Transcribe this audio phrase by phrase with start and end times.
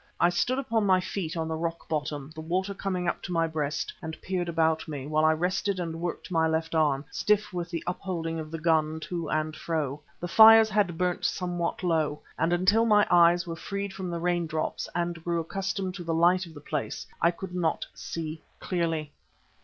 [0.19, 3.45] I stood upon my feet on the rock bottom, the water coming up to my
[3.45, 7.69] breast, and peered about me, while I rested and worked my left arm, stiff with
[7.69, 10.01] the up holding of the gun, to and fro.
[10.19, 14.89] The fires had burnt somewhat low and until my eyes were freed from the raindrops
[14.95, 19.11] and grew accustomed to the light of the place I could not see clearly.